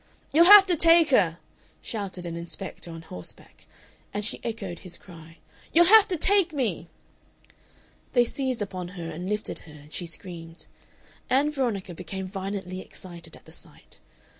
"You'll 0.33 0.45
have 0.47 0.65
to 0.65 0.75
take 0.75 1.11
her!" 1.11 1.37
shouted 1.79 2.25
an 2.25 2.35
inspector 2.35 2.89
on 2.89 3.03
horseback, 3.03 3.67
and 4.11 4.25
she 4.25 4.43
echoed 4.43 4.79
his 4.79 4.97
cry: 4.97 5.37
"You'll 5.73 5.85
have 5.85 6.07
to 6.07 6.17
take 6.17 6.51
me!" 6.53 6.87
They 8.13 8.25
seized 8.25 8.63
upon 8.63 8.87
her 8.97 9.11
and 9.11 9.29
lifted 9.29 9.59
her, 9.59 9.73
and 9.73 9.93
she 9.93 10.07
screamed. 10.07 10.65
Ann 11.29 11.51
Veronica 11.51 11.93
became 11.93 12.27
violently 12.27 12.81
excited 12.81 13.35
at 13.35 13.45
the 13.45 13.51
sight. 13.51 13.99